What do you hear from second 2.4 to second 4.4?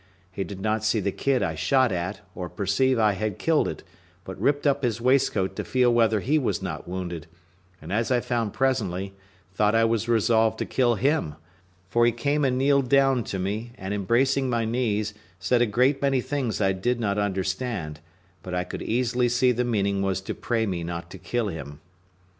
perceive I had killed it, but